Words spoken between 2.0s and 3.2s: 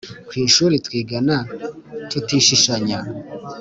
tutishishanya